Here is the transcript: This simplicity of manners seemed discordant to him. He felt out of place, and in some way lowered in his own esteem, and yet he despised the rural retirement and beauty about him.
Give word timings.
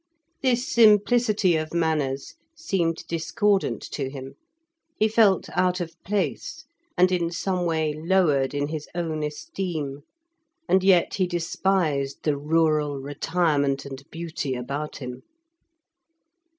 This 0.41 0.67
simplicity 0.67 1.55
of 1.55 1.75
manners 1.75 2.33
seemed 2.55 3.03
discordant 3.07 3.83
to 3.91 4.09
him. 4.09 4.33
He 4.97 5.07
felt 5.07 5.47
out 5.55 5.79
of 5.79 5.93
place, 6.03 6.65
and 6.97 7.11
in 7.11 7.29
some 7.29 7.65
way 7.67 7.93
lowered 7.93 8.55
in 8.55 8.69
his 8.69 8.87
own 8.95 9.21
esteem, 9.21 9.99
and 10.67 10.83
yet 10.83 11.13
he 11.17 11.27
despised 11.27 12.23
the 12.23 12.35
rural 12.35 12.97
retirement 12.97 13.85
and 13.85 14.01
beauty 14.09 14.55
about 14.55 14.95
him. 14.97 15.21